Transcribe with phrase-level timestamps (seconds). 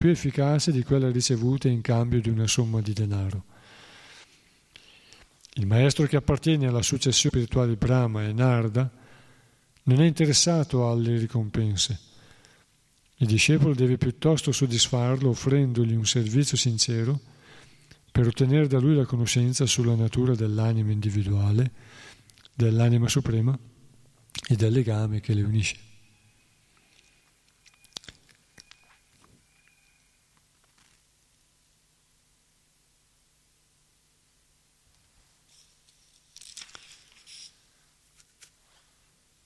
[0.00, 3.44] più efficace di quella ricevuta in cambio di una somma di denaro.
[5.56, 8.90] Il maestro che appartiene alla successione spirituale Brahma e Narda
[9.82, 12.00] non è interessato alle ricompense.
[13.16, 17.20] Il discepolo deve piuttosto soddisfarlo offrendogli un servizio sincero
[18.10, 21.72] per ottenere da lui la conoscenza sulla natura dell'anima individuale,
[22.54, 23.54] dell'anima suprema
[24.48, 25.89] e del legame che le unisce.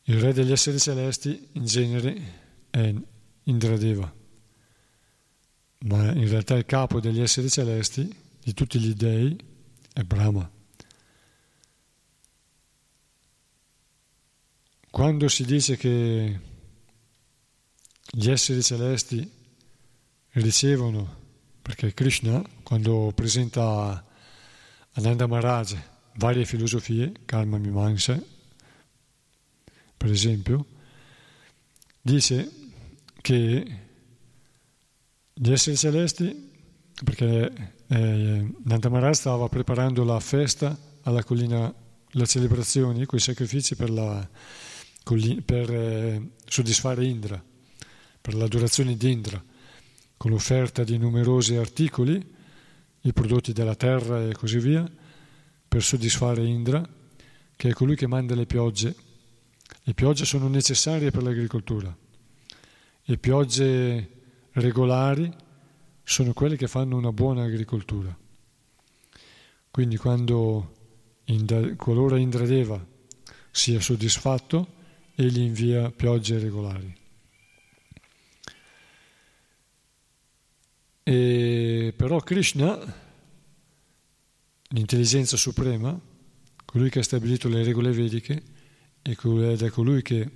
[0.07, 2.95] Il re degli esseri celesti in genere è
[3.45, 4.15] Indradeva,
[5.81, 9.35] ma in realtà il capo degli esseri celesti, di tutti gli dei,
[9.93, 10.51] è Brahma.
[14.91, 16.41] Quando si dice che
[18.11, 19.31] gli esseri celesti
[20.33, 21.23] ricevono,
[21.63, 24.05] perché Krishna, quando presenta
[24.93, 25.77] Ananda Maharaj
[26.17, 28.23] varie filosofie, Karma Mimamsa,
[30.05, 30.67] per esempio,
[32.03, 32.51] dice
[33.23, 33.79] che
[35.33, 36.53] gli esseri celesti,
[37.03, 41.75] perché eh, Nanda Maharaj stava preparando la festa alla collina,
[42.07, 44.29] le celebrazioni, quei sacrifici per, la,
[45.43, 47.43] per eh, soddisfare Indra,
[48.21, 49.43] per l'adorazione di Indra,
[50.19, 52.23] con l'offerta di numerosi articoli,
[53.01, 54.87] i prodotti della terra e così via,
[55.67, 56.87] per soddisfare Indra,
[57.57, 59.13] che è colui che manda le piogge
[59.83, 61.95] le piogge sono necessarie per l'agricoltura.
[63.03, 64.11] Le piogge
[64.53, 65.33] regolari
[66.03, 68.17] sono quelle che fanno una buona agricoltura.
[69.71, 70.73] Quindi quando
[71.25, 72.85] Indra, qualora Indradeva
[73.51, 74.75] sia soddisfatto,
[75.15, 76.97] egli invia piogge regolari.
[81.03, 82.79] E però Krishna,
[84.69, 85.99] l'intelligenza suprema,
[86.65, 88.43] colui che ha stabilito le regole vediche,
[89.07, 90.31] ed è colui che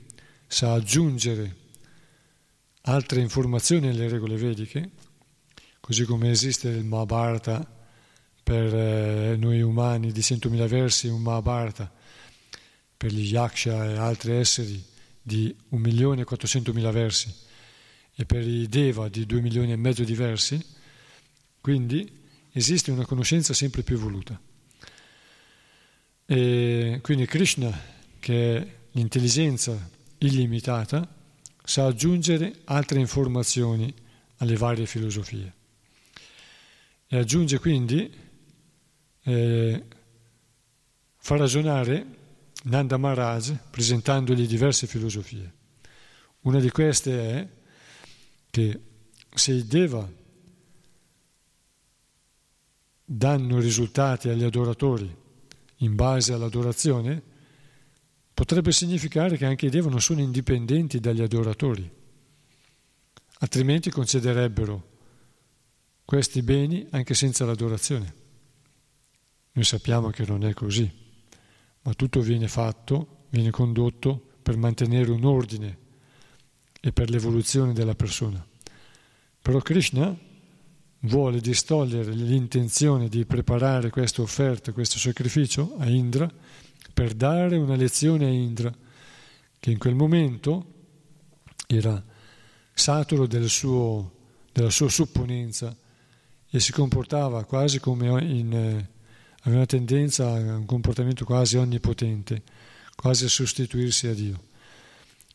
[0.47, 1.56] sa aggiungere
[2.83, 4.91] altre informazioni alle regole vediche,
[5.81, 7.67] così come esiste il Mahabharata
[8.43, 11.91] per eh, noi umani di 100.000 versi, un Mahabharata
[12.95, 14.85] per gli Yaksha e altri esseri
[15.23, 17.35] di 1.400.000 versi
[18.15, 20.62] e per i Deva di 2 milioni e mezzo di versi,
[21.61, 22.11] quindi
[22.53, 24.39] esiste una conoscenza sempre più evoluta.
[26.27, 27.97] E quindi Krishna
[28.28, 31.09] che l'intelligenza illimitata,
[31.65, 33.91] sa aggiungere altre informazioni
[34.37, 35.55] alle varie filosofie.
[37.06, 38.12] E aggiunge quindi,
[39.22, 39.84] eh,
[41.17, 42.06] fa ragionare
[42.65, 45.50] Nanda Maharaj presentandogli diverse filosofie.
[46.41, 47.49] Una di queste è
[48.50, 48.81] che
[49.33, 50.06] se i Deva
[53.06, 55.17] danno risultati agli adoratori
[55.77, 57.37] in base all'adorazione,
[58.38, 61.91] potrebbe significare che anche i Deva non sono indipendenti dagli adoratori,
[63.41, 64.91] altrimenti concederebbero
[66.04, 68.15] questi beni anche senza l'adorazione.
[69.50, 70.88] Noi sappiamo che non è così,
[71.82, 75.78] ma tutto viene fatto, viene condotto per mantenere un ordine
[76.81, 78.47] e per l'evoluzione della persona.
[79.43, 80.16] Però Krishna
[81.00, 86.32] vuole distogliere l'intenzione di preparare questa offerta, questo sacrificio a Indra,
[86.93, 88.72] per dare una lezione a Indra,
[89.60, 90.75] che in quel momento
[91.66, 92.03] era
[92.72, 94.12] saturo del suo,
[94.53, 95.76] della sua supponenza
[96.50, 98.91] e si comportava quasi come in, eh,
[99.43, 102.43] aveva una tendenza a un comportamento quasi onnipotente,
[102.94, 104.47] quasi a sostituirsi a Dio.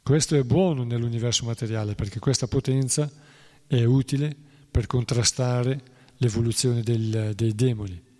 [0.02, 3.10] Questo è buono nell'universo materiale perché questa potenza
[3.68, 4.36] è utile
[4.70, 5.82] per contrastare
[6.18, 8.12] l'evoluzione del, dei demoni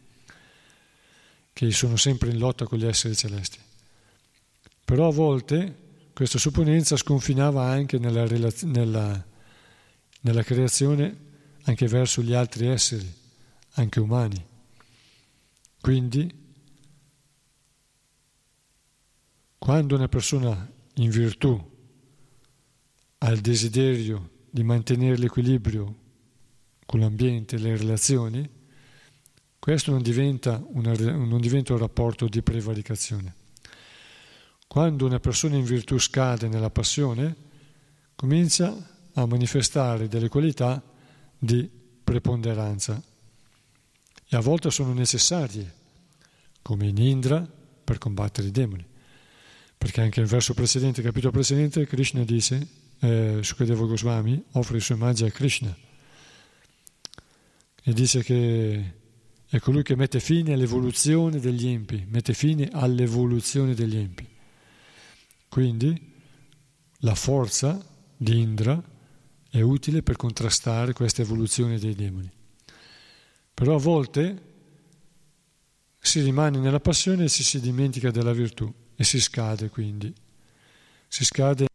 [1.54, 3.60] che sono sempre in lotta con gli esseri celesti.
[4.84, 5.82] Però a volte
[6.14, 9.26] questa supponenza sconfinava anche nella, relaz- nella,
[10.22, 11.32] nella creazione
[11.64, 13.12] anche verso gli altri esseri,
[13.74, 14.46] anche umani.
[15.80, 16.42] Quindi,
[19.58, 21.72] quando una persona in virtù
[23.20, 26.02] ha il desiderio di mantenere l'equilibrio
[26.86, 28.50] con l'ambiente e le relazioni,
[29.64, 33.34] questo non diventa, una, non diventa un rapporto di prevaricazione.
[34.68, 37.34] Quando una persona in virtù scade nella passione,
[38.14, 38.76] comincia
[39.14, 40.84] a manifestare delle qualità
[41.40, 41.70] di
[42.04, 43.02] preponderanza
[44.28, 45.74] e a volte sono necessarie,
[46.62, 47.50] come in Indra,
[47.86, 48.86] per combattere i demoni.
[49.78, 52.68] Perché anche nel verso precedente, capitolo precedente, Krishna dice,
[53.00, 55.74] eh, Sukadeva Goswami offre i suoi maggi a Krishna
[57.82, 59.02] e dice che
[59.54, 64.28] è colui che mette fine all'evoluzione degli empi, mette fine all'evoluzione degli empi.
[65.48, 66.12] Quindi
[67.02, 67.80] la forza
[68.18, 68.84] di Indra
[69.48, 72.32] è utile per contrastare questa evoluzione dei demoni.
[73.54, 74.42] Però a volte
[76.00, 80.12] si rimane nella passione e si, si dimentica della virtù e si scade quindi.
[81.08, 81.68] Si scade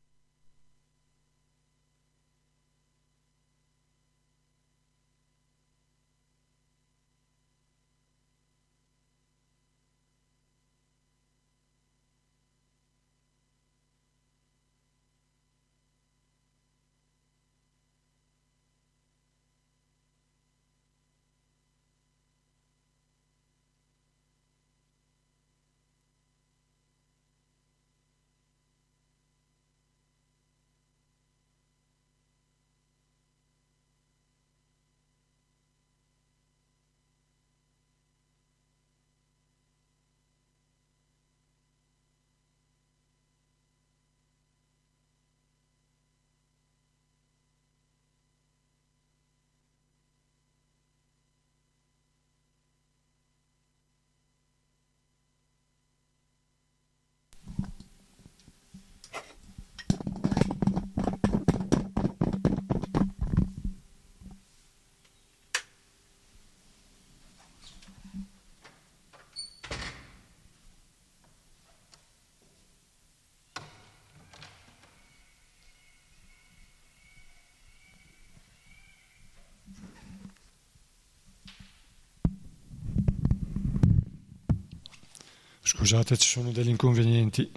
[85.71, 87.53] Scusate, ci sono degli inconvenienti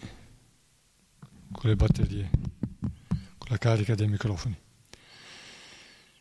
[1.49, 2.29] con le batterie,
[3.37, 4.59] con la carica dei microfoni.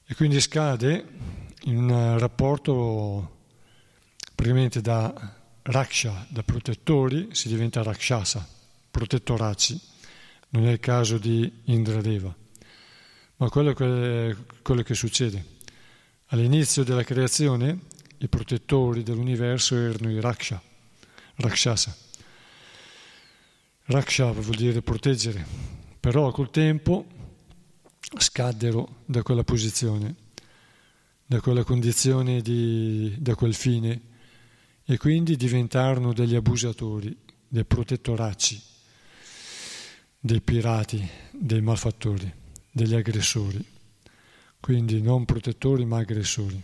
[0.06, 1.04] E quindi scade
[1.62, 3.38] in un rapporto
[4.36, 8.48] praticamente da raksha, da protettori, si diventa rakshasa,
[8.88, 9.80] protettoracci.
[10.50, 12.32] Non è il caso di Indradeva,
[13.38, 15.44] ma quello che, quello che succede.
[16.26, 17.80] All'inizio della creazione
[18.18, 20.68] i protettori dell'universo erano i raksha
[21.40, 21.96] Rakshasa.
[23.84, 25.44] Raksha vuol dire proteggere,
[25.98, 27.06] però col tempo
[28.18, 30.14] scaddero da quella posizione,
[31.24, 34.00] da quella condizione, di, da quel fine
[34.84, 37.16] e quindi diventarono degli abusatori,
[37.48, 38.62] dei protettoracci,
[40.18, 42.32] dei pirati, dei malfattori,
[42.70, 43.64] degli aggressori.
[44.60, 46.62] Quindi non protettori ma aggressori.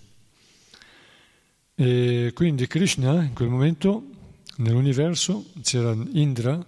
[1.74, 4.15] E quindi Krishna in quel momento
[4.58, 6.64] Nell'universo c'era Indra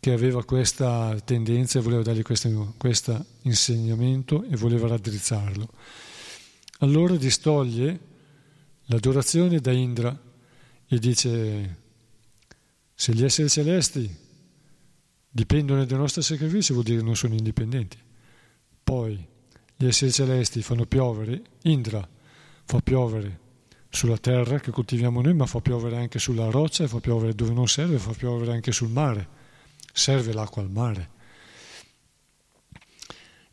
[0.00, 5.68] che aveva questa tendenza e voleva dargli questo, insegnamento e voleva raddrizzarlo.
[6.80, 7.98] Allora distoglie
[8.84, 10.16] l'adorazione da Indra
[10.86, 11.76] e dice
[12.94, 14.16] se gli esseri celesti
[15.30, 17.98] dipendono dal nostro sacrificio vuol dire che non sono indipendenti.
[18.82, 19.26] Poi
[19.76, 22.06] gli esseri celesti fanno piovere, Indra
[22.64, 23.46] fa piovere
[23.88, 27.68] sulla terra che coltiviamo noi, ma fa piovere anche sulla roccia fa piovere dove non
[27.68, 29.36] serve, fa piovere anche sul mare.
[29.92, 31.10] Serve l'acqua al mare.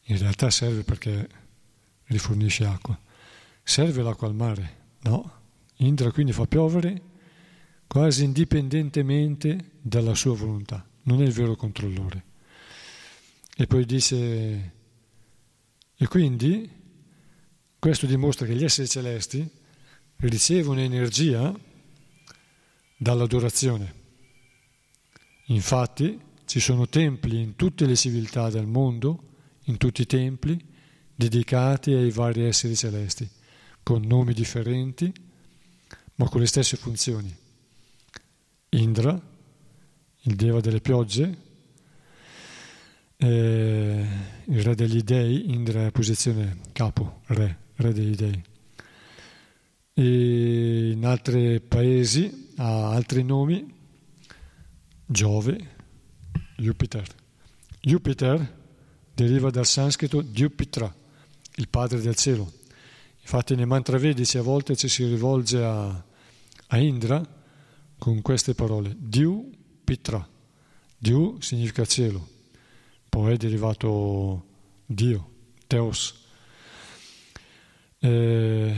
[0.08, 1.28] In realtà serve perché
[2.06, 3.00] rifornisce acqua.
[3.64, 4.84] Serve l'acqua al mare?
[5.02, 5.32] No.
[5.78, 7.02] Indra quindi fa piovere
[7.88, 12.24] quasi indipendentemente dalla sua volontà, non è il vero controllore.
[13.56, 14.74] E poi dice,
[15.96, 16.70] e quindi
[17.80, 19.50] questo dimostra che gli esseri celesti
[20.28, 21.54] ricevono energia
[22.98, 24.04] dall'adorazione.
[25.48, 29.24] Infatti ci sono templi in tutte le civiltà del mondo,
[29.66, 30.64] in tutti i templi,
[31.14, 33.30] dedicati ai vari esseri celesti,
[33.84, 35.12] con nomi differenti,
[36.16, 37.36] ma con le stesse funzioni.
[38.70, 39.20] Indra,
[40.22, 41.38] il Deva delle piogge,
[43.18, 44.08] eh,
[44.46, 48.44] il re degli dei, Indra è posizione capo, re, re degli dei
[49.98, 53.74] e in altri paesi ha altri nomi,
[55.06, 55.76] Giove,
[56.58, 57.08] Jupiter.
[57.80, 58.64] Jupiter
[59.14, 60.94] deriva dal sanscrito Dupitra,
[61.56, 62.52] il padre del cielo.
[63.22, 65.88] Infatti nei mantra vedici a volte ci si rivolge a,
[66.68, 67.26] a Indra
[67.98, 69.50] con queste parole, Diu
[69.84, 70.28] Pitra.
[70.98, 72.28] Diu significa cielo,
[73.08, 74.46] poi è derivato
[74.86, 75.30] Dio,
[75.68, 76.24] Teos.
[78.00, 78.76] Eh,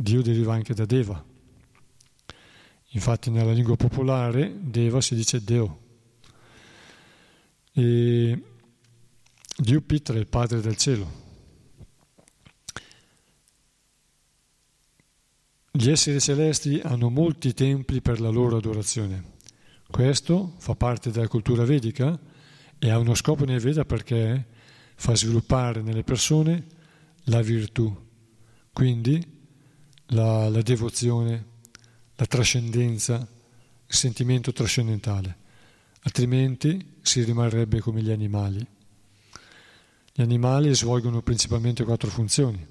[0.00, 1.24] Dio deriva anche da Deva.
[2.90, 5.80] Infatti nella lingua popolare Deva si dice Deo.
[7.72, 8.42] E
[9.56, 11.26] Dio Pitra è il padre del cielo.
[15.72, 19.32] Gli esseri celesti hanno molti templi per la loro adorazione.
[19.88, 22.16] Questo fa parte della cultura vedica
[22.78, 24.46] e ha uno scopo nel Veda perché
[24.94, 26.66] fa sviluppare nelle persone
[27.24, 27.92] la virtù,
[28.72, 29.37] quindi
[30.08, 31.44] la, la devozione,
[32.16, 33.26] la trascendenza,
[33.86, 35.36] il sentimento trascendentale,
[36.02, 38.64] altrimenti si rimarrebbe come gli animali.
[40.12, 42.66] Gli animali svolgono principalmente quattro funzioni,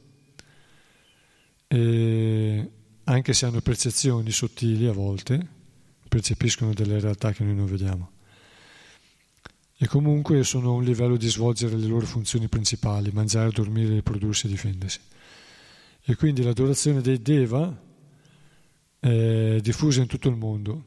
[1.67, 2.72] e
[3.03, 5.56] anche se hanno percezioni sottili a volte,
[6.08, 8.12] percepiscono delle realtà che noi non vediamo.
[9.77, 14.48] E comunque sono a un livello di svolgere le loro funzioni principali, mangiare, dormire, riprodursi
[14.48, 15.00] e difendersi.
[16.10, 17.84] E quindi l'adorazione dei Deva
[18.98, 20.86] è diffusa in tutto il mondo.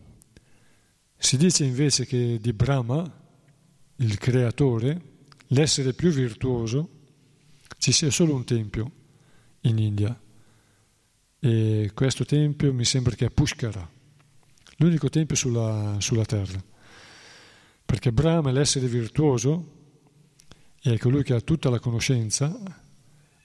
[1.15, 3.05] Si dice invece che di Brahma,
[3.97, 5.03] il creatore,
[5.49, 6.89] l'essere più virtuoso,
[7.77, 8.93] ci sia solo un tempio
[9.61, 10.19] in India.
[11.39, 13.91] E questo tempio mi sembra che è Pushkara,
[14.79, 16.65] l'unico tempio sulla, sulla terra.
[17.85, 19.73] Perché Brahma è l'essere virtuoso
[20.81, 22.59] e è colui che ha tutta la conoscenza,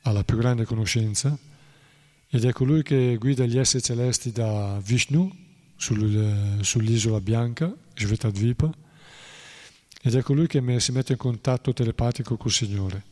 [0.04, 1.38] ha la più grande conoscenza,
[2.36, 5.34] ed è colui che guida gli esseri celesti da Vishnu
[5.78, 8.70] sul, sull'isola bianca, Shvetadvipa,
[10.02, 13.04] ed è colui che si mette in contatto telepatico col Signore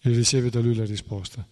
[0.00, 1.46] e riceve da lui la risposta.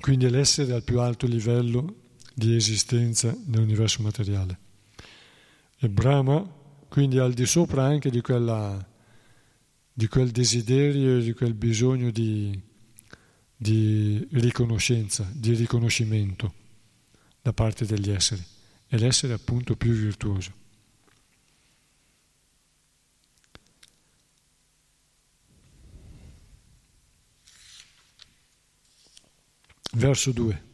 [0.00, 1.98] Quindi è l'essere al più alto livello
[2.34, 4.58] di esistenza nell'universo materiale.
[5.78, 6.44] E Brahma,
[6.88, 8.84] quindi al di sopra anche di, quella,
[9.92, 12.60] di quel desiderio e di quel bisogno di,
[13.62, 16.52] di riconoscenza, di riconoscimento
[17.40, 18.44] da parte degli esseri.
[18.88, 20.52] È l'essere appunto più virtuoso.
[29.92, 30.70] Verso 2.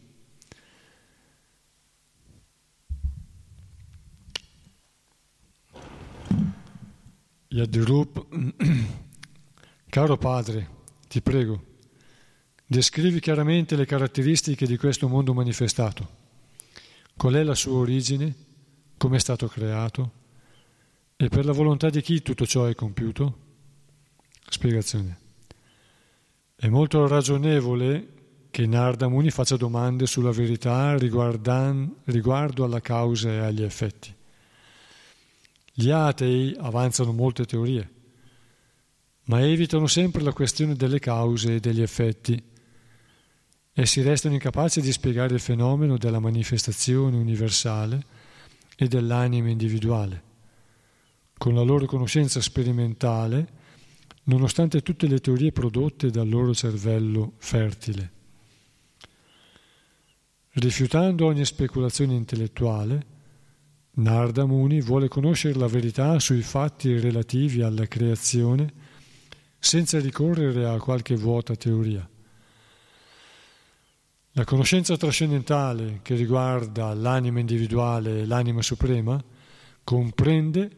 [7.48, 8.26] Yadrup,
[9.90, 10.68] caro padre,
[11.08, 11.67] ti prego,
[12.70, 16.16] descrivi chiaramente le caratteristiche di questo mondo manifestato.
[17.16, 18.34] Qual è la sua origine?
[18.98, 20.12] Come è stato creato?
[21.16, 23.38] E per la volontà di chi tutto ciò è compiuto?
[24.50, 25.18] Spiegazione.
[26.54, 28.08] È molto ragionevole
[28.50, 34.14] che Narda Muni faccia domande sulla verità riguardo alla causa e agli effetti.
[35.72, 37.90] Gli atei avanzano molte teorie,
[39.24, 42.42] ma evitano sempre la questione delle cause e degli effetti
[43.78, 48.04] e si restano incapaci di spiegare il fenomeno della manifestazione universale
[48.76, 50.22] e dell'anima individuale.
[51.38, 53.46] Con la loro conoscenza sperimentale,
[54.24, 58.10] nonostante tutte le teorie prodotte dal loro cervello fertile.
[60.54, 63.06] Rifiutando ogni speculazione intellettuale,
[63.92, 68.72] Narda Muni vuole conoscere la verità sui fatti relativi alla creazione
[69.56, 72.08] senza ricorrere a qualche vuota teoria.
[74.38, 79.20] La conoscenza trascendentale che riguarda l'anima individuale e l'anima suprema
[79.82, 80.70] comprende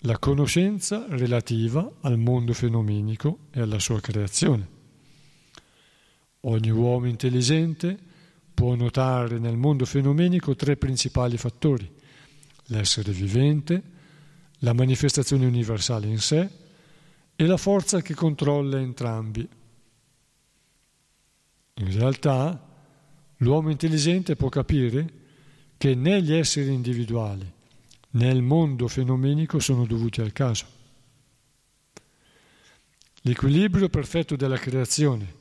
[0.00, 4.68] la conoscenza relativa al mondo fenomenico e alla sua creazione.
[6.40, 7.98] Ogni uomo intelligente
[8.52, 11.90] può notare nel mondo fenomenico tre principali fattori
[12.64, 13.82] l'essere vivente,
[14.58, 16.50] la manifestazione universale in sé
[17.34, 19.48] e la forza che controlla entrambi.
[21.76, 22.60] In realtà
[23.38, 25.24] l'uomo intelligente può capire
[25.76, 27.54] che né gli esseri individuali
[28.16, 30.64] né il mondo fenomenico sono dovuti al caso.
[33.22, 35.34] L'equilibrio perfetto della creazione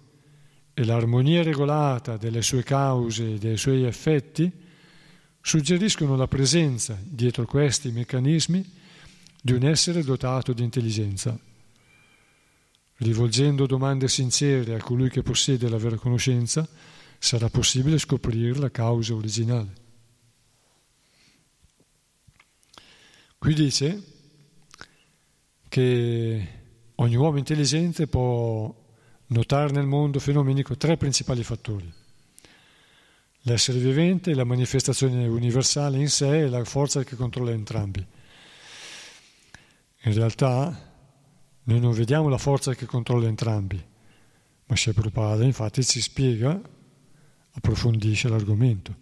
[0.73, 4.51] e l'armonia regolata delle sue cause e dei suoi effetti
[5.39, 8.73] suggeriscono la presenza dietro questi meccanismi
[9.41, 11.37] di un essere dotato di intelligenza.
[12.97, 16.67] Rivolgendo domande sincere a colui che possiede la vera conoscenza,
[17.25, 19.73] sarà possibile scoprire la causa originale.
[23.39, 24.03] Qui dice
[25.67, 26.47] che
[26.93, 28.73] ogni uomo intelligente può
[29.27, 31.91] notare nel mondo fenomenico tre principali fattori
[33.47, 38.05] L'essere vivente, la manifestazione universale in sé e la forza che controlla entrambi.
[40.03, 40.91] In realtà
[41.63, 43.83] noi non vediamo la forza che controlla entrambi,
[44.65, 46.59] ma Shri Prabhupada infatti ci spiega,
[47.55, 48.95] approfondisce l'argomento,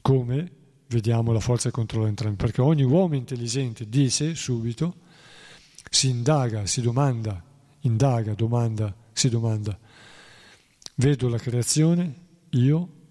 [0.00, 0.50] come?
[0.86, 4.96] Vediamo la forza che controlla perché ogni uomo intelligente dice subito,
[5.88, 7.42] si indaga, si domanda,
[7.80, 9.78] indaga, domanda, si domanda,
[10.96, 13.02] vedo la creazione, io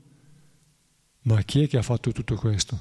[1.25, 2.77] Ma chi è che ha fatto tutto questo?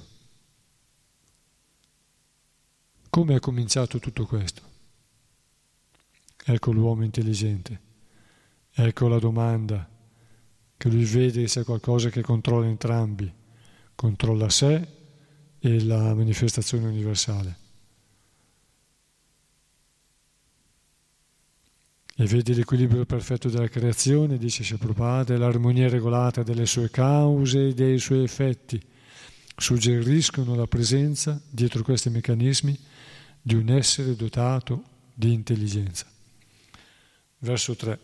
[3.08, 4.62] Come è cominciato tutto questo?
[6.44, 7.80] Ecco l'uomo intelligente,
[8.72, 9.88] ecco la domanda
[10.82, 13.32] che lui vede se è qualcosa che controlla entrambi,
[13.94, 14.84] controlla sé
[15.60, 17.56] e la manifestazione universale.
[22.16, 27.74] E vedi l'equilibrio perfetto della creazione, dice Prabhupada, e l'armonia regolata delle sue cause e
[27.74, 28.84] dei suoi effetti
[29.56, 32.76] suggeriscono la presenza, dietro questi meccanismi,
[33.40, 34.82] di un essere dotato
[35.14, 36.06] di intelligenza.
[37.38, 37.98] Verso 3.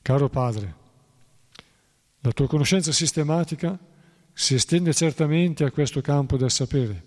[0.00, 0.79] Caro Padre,
[2.20, 3.78] la tua conoscenza sistematica
[4.32, 7.02] si estende certamente a questo campo del sapere,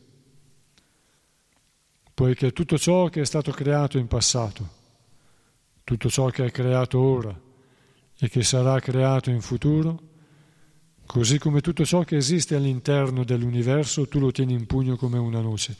[2.14, 4.82] poiché tutto ciò che è stato creato in passato,
[5.84, 7.40] tutto ciò che è creato ora
[8.18, 10.02] e che sarà creato in futuro,
[11.06, 15.42] così come tutto ciò che esiste all'interno dell'universo, tu lo tieni in pugno come una
[15.42, 15.76] noce.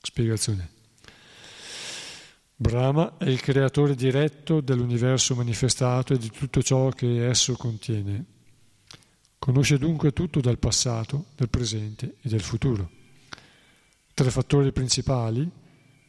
[0.00, 0.79] Spiegazione.
[2.60, 8.22] Brahma è il creatore diretto dell'universo manifestato e di tutto ciò che esso contiene.
[9.38, 12.90] Conosce dunque tutto del passato, del presente e del futuro.
[14.12, 15.50] Tre fattori principali,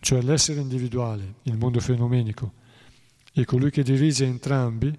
[0.02, 2.52] cioè l'essere individuale, il mondo fenomenico,
[3.32, 4.94] e colui che dirige entrambi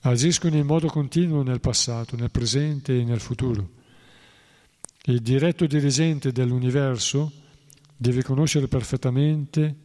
[0.00, 3.68] agiscono in modo continuo nel passato, nel presente e nel futuro.
[5.04, 7.30] Il diretto dirigente dell'universo
[7.94, 9.82] deve conoscere perfettamente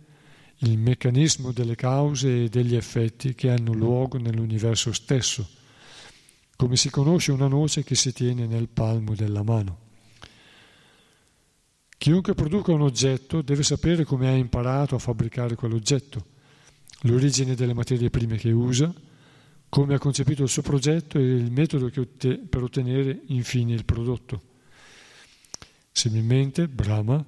[0.60, 5.48] il meccanismo delle cause e degli effetti che hanno luogo nell'universo stesso,
[6.56, 9.88] come si conosce una noce che si tiene nel palmo della mano.
[11.98, 16.38] Chiunque produca un oggetto deve sapere come ha imparato a fabbricare quell'oggetto
[17.04, 18.94] l'origine delle materie prime che usa,
[19.70, 24.42] come ha concepito il suo progetto e il metodo otte- per ottenere infine il prodotto.
[25.92, 27.24] Similmente, Brahma,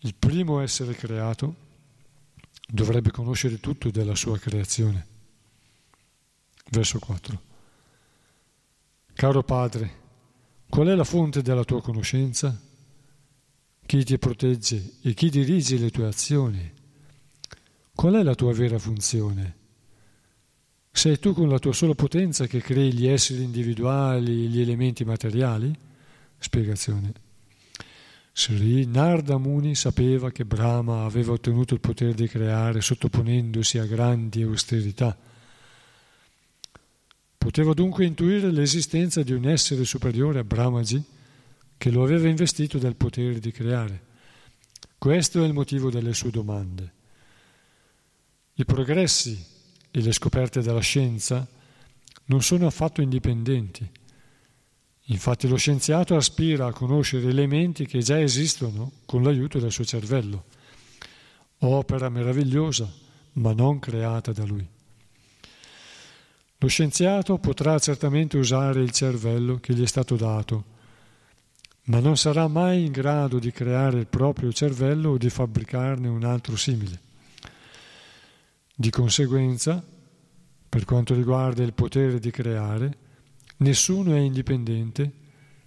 [0.00, 1.64] il primo essere creato,
[2.66, 5.06] dovrebbe conoscere tutto della sua creazione.
[6.70, 7.42] Verso 4.
[9.14, 10.04] Caro Padre,
[10.68, 12.60] qual è la fonte della tua conoscenza?
[13.86, 16.72] Chi ti protegge e chi dirige le tue azioni?
[17.94, 19.54] Qual è la tua vera funzione?
[20.90, 25.74] Sei tu con la tua sola potenza che crei gli esseri individuali, gli elementi materiali?
[26.38, 27.12] Spiegazione.
[28.38, 34.42] Sri Narda Muni sapeva che Brahma aveva ottenuto il potere di creare sottoponendosi a grandi
[34.42, 35.16] austerità.
[37.38, 41.02] Poteva dunque intuire l'esistenza di un essere superiore a Brahmaji
[41.78, 44.04] che lo aveva investito del potere di creare.
[44.98, 46.92] Questo è il motivo delle sue domande.
[48.52, 49.42] I progressi
[49.90, 51.48] e le scoperte della scienza
[52.26, 53.90] non sono affatto indipendenti.
[55.08, 60.44] Infatti lo scienziato aspira a conoscere elementi che già esistono con l'aiuto del suo cervello.
[61.58, 62.90] Opera meravigliosa,
[63.34, 64.66] ma non creata da lui.
[66.58, 70.64] Lo scienziato potrà certamente usare il cervello che gli è stato dato,
[71.84, 76.24] ma non sarà mai in grado di creare il proprio cervello o di fabbricarne un
[76.24, 77.00] altro simile.
[78.74, 79.84] Di conseguenza,
[80.68, 83.04] per quanto riguarda il potere di creare,
[83.58, 85.12] nessuno è indipendente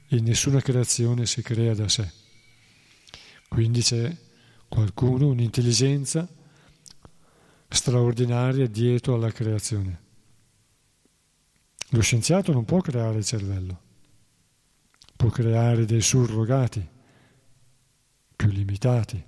[0.07, 2.11] e nessuna creazione si crea da sé.
[3.47, 4.15] Quindi c'è
[4.67, 6.27] qualcuno, un'intelligenza
[7.67, 10.07] straordinaria dietro alla creazione.
[11.89, 13.81] Lo scienziato non può creare il cervello,
[15.15, 16.87] può creare dei surrogati
[18.35, 19.23] più limitati,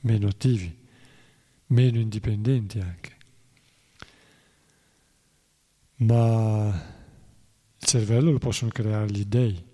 [0.00, 0.78] meno attivi,
[1.66, 3.20] meno indipendenti anche
[6.02, 7.00] ma
[7.82, 9.64] il cervello lo possono creare gli dèi,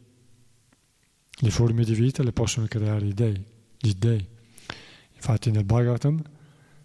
[1.41, 3.45] le forme di vita le possono creare gli dèi.
[3.79, 4.27] Gli dèi.
[5.15, 6.21] Infatti nel Bhagavatam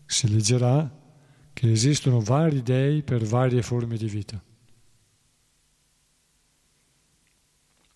[0.06, 1.02] si leggerà
[1.54, 4.44] che esistono vari dèi per varie forme di vita.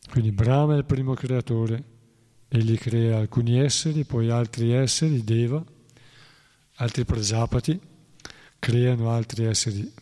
[0.09, 1.83] Quindi Brahma è il primo creatore,
[2.47, 5.61] egli crea alcuni esseri, poi altri esseri, Deva,
[6.75, 7.79] altri Prajapati,
[8.57, 9.93] creano altri esseri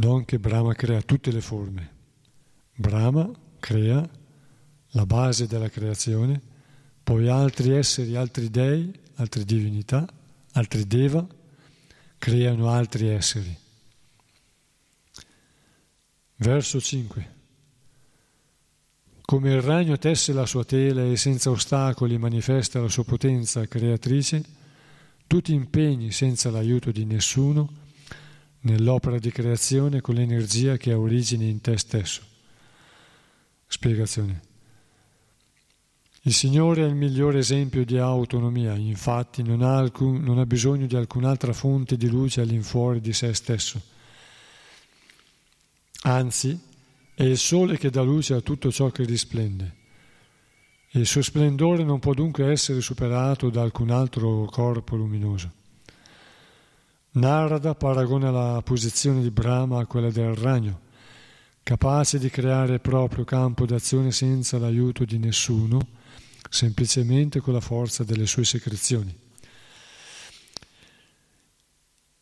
[0.00, 1.98] non che Brahma crea tutte le forme.
[2.74, 4.08] Brahma crea
[4.92, 6.40] la base della creazione,
[7.02, 10.08] poi altri esseri, altri dei, altre divinità,
[10.52, 11.26] altri deva,
[12.18, 13.56] creano altri esseri.
[16.36, 17.38] Verso 5.
[19.20, 24.42] Come il ragno tesse la sua tela e senza ostacoli manifesta la sua potenza creatrice,
[25.26, 27.79] tu ti impegni senza l'aiuto di nessuno
[28.60, 32.22] nell'opera di creazione con l'energia che ha origine in te stesso.
[33.66, 34.48] Spiegazione.
[36.22, 40.86] Il Signore è il migliore esempio di autonomia, infatti non ha, alcun, non ha bisogno
[40.86, 43.80] di alcun'altra fonte di luce all'infuori di se stesso.
[46.02, 46.58] Anzi,
[47.14, 49.76] è il sole che dà luce a tutto ciò che risplende.
[50.90, 55.52] Il suo splendore non può dunque essere superato da alcun altro corpo luminoso.
[57.12, 60.80] Narada paragona la posizione di Brahma a quella del ragno,
[61.64, 65.98] capace di creare il proprio campo d'azione senza l'aiuto di nessuno
[66.48, 69.16] semplicemente con la forza delle sue secrezioni.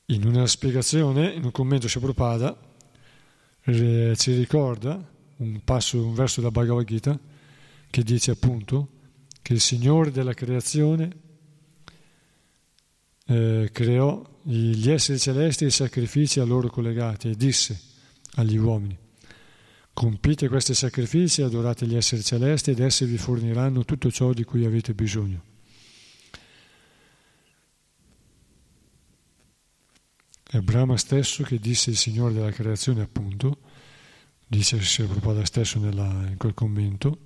[0.07, 2.59] In una spiegazione, in un commento su Prabhupada,
[3.65, 7.19] eh, ci ricorda un passo, un verso da Bhagavad Gita
[7.91, 8.89] che dice appunto
[9.43, 11.27] che il Signore della creazione
[13.29, 17.79] eh, creò gli esseri celesti e i sacrifici a loro collegati e disse
[18.37, 18.97] agli uomini
[19.99, 24.65] Compite questi sacrifici, adorate gli esseri celesti ed essi vi forniranno tutto ciò di cui
[24.65, 25.43] avete bisogno.
[30.49, 33.59] È Brahma stesso che disse il Signore della creazione, appunto,
[34.47, 37.19] dice il Prabhupada stesso nella, in quel commento,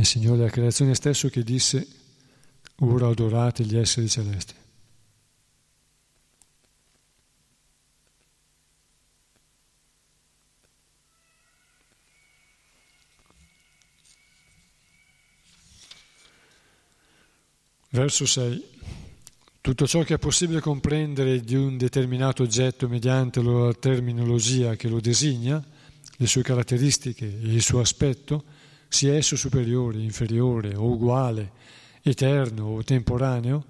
[0.00, 1.86] il Signore della creazione stesso che disse
[2.76, 4.54] ora adorate gli esseri celesti.
[17.94, 18.64] Verso 6.
[19.60, 24.98] Tutto ciò che è possibile comprendere di un determinato oggetto mediante la terminologia che lo
[24.98, 25.64] designa,
[26.16, 28.44] le sue caratteristiche e il suo aspetto,
[28.88, 31.52] sia esso superiore, inferiore o uguale,
[32.04, 33.64] eterno o temporaneo,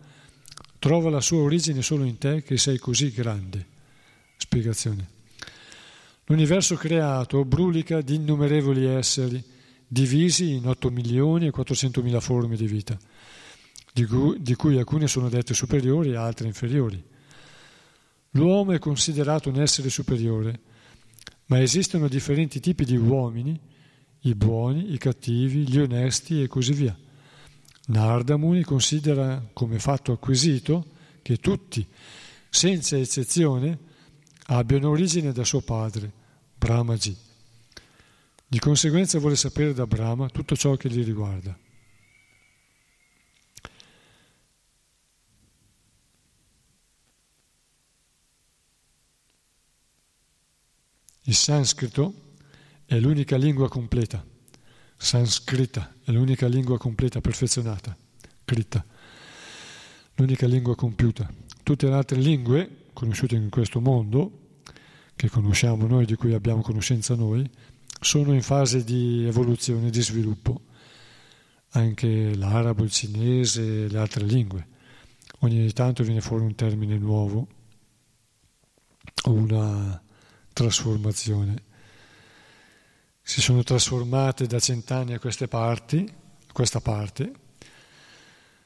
[0.78, 3.64] trova la sua origine solo in te che sei così grande.
[4.36, 5.08] Spiegazione.
[6.26, 9.42] L'universo creato brulica di innumerevoli esseri,
[9.86, 12.98] divisi in 8 milioni e 400 mila forme di vita
[13.94, 17.00] di cui, alcune sono dette superiori e altre inferiori.
[18.30, 20.60] L'uomo è considerato un essere superiore,
[21.46, 23.58] ma esistono differenti tipi di uomini,
[24.22, 26.98] i buoni, i cattivi, gli onesti e così via.
[27.86, 31.86] Narda Muni considera come fatto acquisito che tutti,
[32.48, 33.78] senza eccezione,
[34.46, 36.10] abbiano origine da suo padre,
[36.56, 37.16] Brahmaji.
[38.46, 41.58] Di conseguenza vuole sapere da Brahma tutto ciò che gli riguarda.
[51.26, 52.32] Il sanscrito
[52.84, 54.24] è l'unica lingua completa,
[55.04, 57.94] sanscrita è l'unica lingua completa, perfezionata,
[58.42, 58.84] krita,
[60.14, 61.30] l'unica lingua compiuta.
[61.62, 64.62] Tutte le altre lingue conosciute in questo mondo,
[65.14, 67.48] che conosciamo noi, di cui abbiamo conoscenza noi,
[68.00, 70.62] sono in fase di evoluzione, di sviluppo.
[71.70, 74.68] Anche l'arabo, il cinese, le altre lingue.
[75.40, 77.46] Ogni tanto viene fuori un termine nuovo
[79.24, 80.02] o una
[80.52, 81.72] trasformazione.
[83.26, 86.06] Si sono trasformate da cent'anni a queste parti,
[86.52, 87.32] questa parte.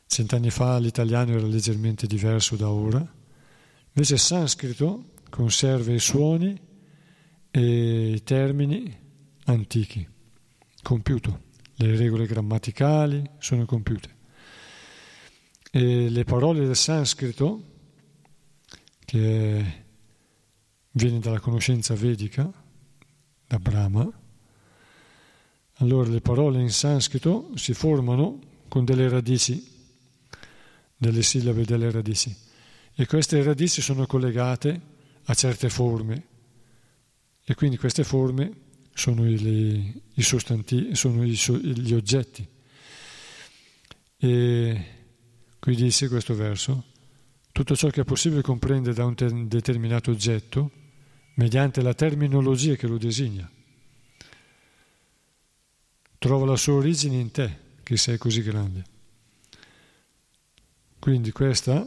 [0.04, 2.98] Cent'anni fa l'italiano era leggermente diverso da ora.
[3.92, 6.60] Invece il sanscrito conserva i suoni
[7.52, 8.92] e i termini
[9.44, 10.06] antichi,
[10.82, 11.42] compiuto.
[11.76, 14.16] Le regole grammaticali sono compiute.
[15.70, 17.62] E le parole del sanscrito,
[19.04, 19.84] che
[20.90, 22.52] viene dalla conoscenza vedica,
[23.46, 24.26] da Brahma,
[25.78, 29.64] allora le parole in sanscrito si formano con delle radici,
[30.96, 32.34] delle sillabe delle radici,
[32.94, 34.80] e queste radici sono collegate
[35.24, 36.26] a certe forme,
[37.44, 38.52] e quindi queste forme
[38.92, 42.46] sono i, i sostantivi, sono i, gli oggetti.
[44.20, 44.84] E
[45.60, 46.84] qui dice questo verso,
[47.52, 50.70] tutto ciò che è possibile comprendere da un determinato oggetto,
[51.34, 53.48] mediante la terminologia che lo designa.
[56.18, 58.84] Trova la sua origine in te, che sei così grande.
[60.98, 61.86] Quindi questa,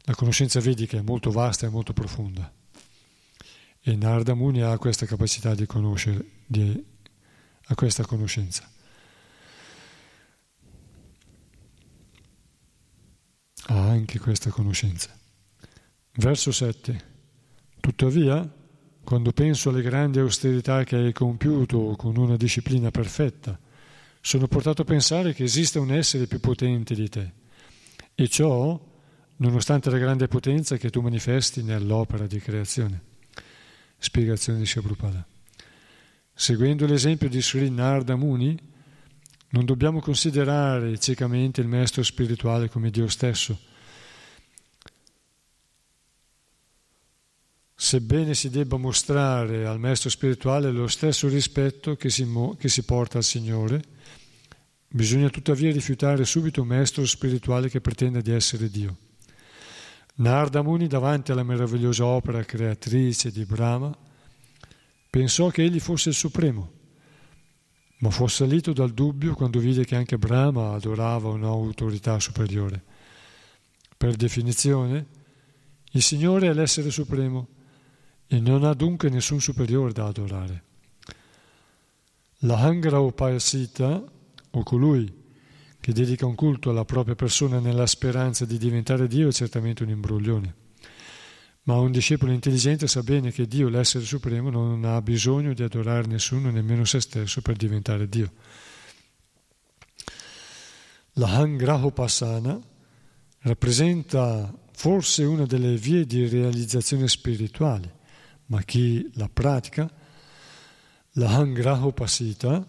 [0.00, 2.52] la conoscenza vedica è molto vasta e molto profonda.
[3.80, 6.84] E Narda Muni ha questa capacità di conoscere, di,
[7.64, 8.70] ha questa conoscenza.
[13.66, 15.18] Ha anche questa conoscenza.
[16.12, 17.12] Verso 7.
[17.80, 18.48] Tuttavia,
[19.04, 23.58] quando penso alle grandi austerità che hai compiuto con una disciplina perfetta,
[24.20, 27.32] sono portato a pensare che esista un essere più potente di te.
[28.14, 28.92] E ciò
[29.36, 33.02] nonostante la grande potenza che tu manifesti nell'opera di creazione.
[33.98, 35.26] Spiegazione di Shabrupada.
[36.32, 38.58] Seguendo l'esempio di Sri Narda Muni,
[39.50, 43.58] non dobbiamo considerare ciecamente il maestro spirituale come Dio stesso.
[47.84, 52.82] Sebbene si debba mostrare al maestro spirituale lo stesso rispetto che si, mo- che si
[52.82, 53.82] porta al Signore,
[54.88, 58.96] bisogna tuttavia rifiutare subito un maestro spirituale che pretenda di essere Dio.
[60.14, 63.94] Narda Muni, davanti alla meravigliosa opera creatrice di Brahma,
[65.10, 66.72] pensò che egli fosse il Supremo
[67.98, 72.82] ma fu assalito dal dubbio quando vide che anche Brahma adorava un'autorità superiore.
[73.94, 75.06] Per definizione,
[75.90, 77.53] il Signore è l'essere supremo
[78.26, 80.62] e non ha dunque nessun superiore da adorare.
[82.38, 83.12] La Hangra o
[84.62, 85.22] colui
[85.84, 89.90] che dedica un culto alla propria persona nella speranza di diventare Dio, è certamente un
[89.90, 90.54] imbroglione.
[91.64, 96.06] Ma un discepolo intelligente sa bene che Dio, l'essere supremo, non ha bisogno di adorare
[96.06, 98.32] nessuno, nemmeno se stesso, per diventare Dio.
[101.14, 102.58] La Hangrahopasana
[103.40, 107.94] rappresenta forse una delle vie di realizzazione spirituale,
[108.46, 109.90] ma chi la pratica,
[111.12, 112.66] la Hangrahopasita,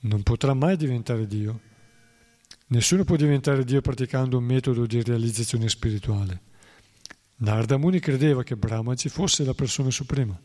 [0.00, 1.60] non potrà mai diventare Dio.
[2.68, 6.42] Nessuno può diventare Dio praticando un metodo di realizzazione spirituale.
[7.36, 10.38] Narda Muni credeva che Brahmaji fosse la persona suprema,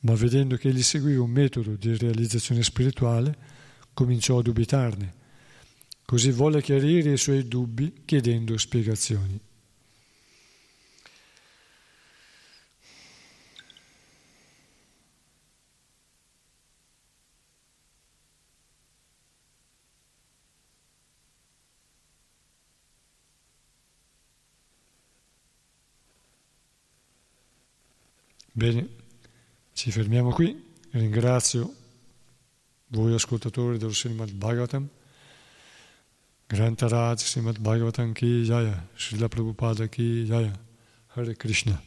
[0.00, 3.36] ma vedendo che egli seguiva un metodo di realizzazione spirituale,
[3.94, 5.14] cominciò a dubitarne.
[6.04, 9.40] Così volle chiarire i suoi dubbi chiedendo spiegazioni.
[28.54, 28.86] Bene,
[29.72, 30.54] ci fermiamo qui.
[30.90, 31.74] Ringrazio
[32.88, 34.86] voi ascoltatori dello Srimad Bhagavatam.
[36.46, 40.52] Grantaraj Srimad Bhagavatam ki jaya, Srila Prabhupada ki jaya,
[41.14, 41.82] Hare Krishna.